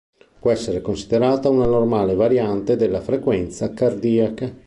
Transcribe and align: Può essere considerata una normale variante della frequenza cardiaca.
Può 0.39 0.49
essere 0.49 0.81
considerata 0.81 1.47
una 1.47 1.67
normale 1.67 2.15
variante 2.15 2.75
della 2.75 3.01
frequenza 3.01 3.71
cardiaca. 3.71 4.51